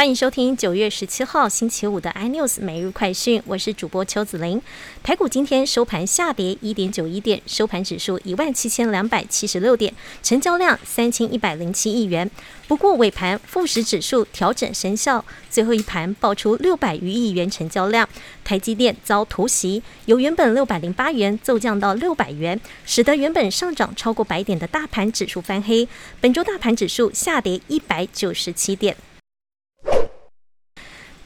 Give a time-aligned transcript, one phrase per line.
[0.00, 4.58] 欢迎收听九月十七号星期五的 iNews 每日快讯，我是主播邱子玲。
[5.02, 9.92] 台股今天收盘下跌一点九一点，收盘指数一万七千两百七十六点，
[10.22, 12.30] 成交量三千一百零七亿元。
[12.66, 18.08] 不过尾盘富时指数调整生效，最后一盘爆出六百余亿元成交量，
[18.42, 25.86] 台积电遭突袭，由原本六百零八元骤降到六百元，使得原本上涨超过百点的大盘指数翻黑。
[26.22, 28.96] 本周大盘指数下跌一百九十七点。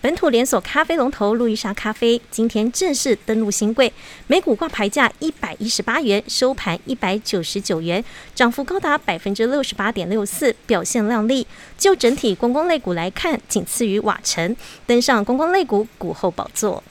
[0.05, 3.91] 本土连锁咖啡龙头路易莎咖啡今天正式登陆新贵，
[4.27, 8.05] 每股挂牌价一百一十八元，收盘一百九十九元，
[8.35, 11.47] 涨幅高达百分之六十八点六四，表现亮丽。
[11.79, 14.55] 就整体观光类股来看，仅次于瓦城，
[14.87, 16.85] 登上观光类股股后宝座。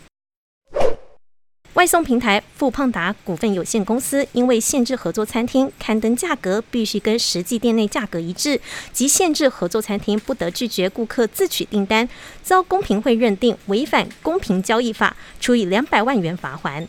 [1.73, 12.07] 外送平台富胖达股份有限公司因为限制合作餐厅刊登价格必须跟实际店内价格一致，及限制合作餐厅不得拒绝顾客自取订单，
[12.43, 16.88] 遭公平会认定违反公平交易法，处以两百万元罚款。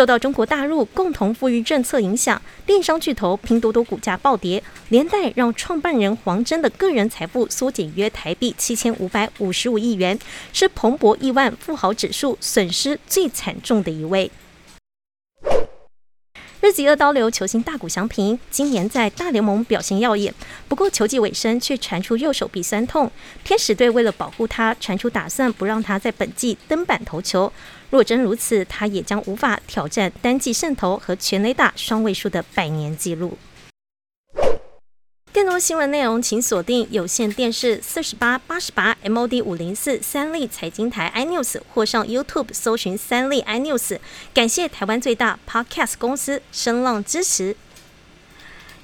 [0.00, 10.18] 受到中国大陆共同富裕政策影响，电商巨头拼多多股价暴跌，连带让创办人黄峥的个人财富缩减约台币七千五百五十五亿元，
[10.54, 14.30] 是彭博亿万富豪指数损失最惨重的一位。
[16.70, 20.32] 日籍二刀流球星大谷翔平今年在大联盟表现耀眼，
[20.68, 23.10] 不过球季尾声却传出右手臂酸痛。
[23.42, 27.52] 天使队为了保护他，传出打算不让他在本季登板投球。
[27.90, 33.36] 若真如此，他也将无法挑战单季胜投和全垒打双位数的百年纪录。
[35.40, 43.98] 更多新闻内容，请锁定有线电视四十八八十八 MOD 五零四三立财经台 iNews，或上 YouTube 搜寻三立 iNews。
[44.34, 47.56] 感谢台湾最大 Podcast 公司声浪支持。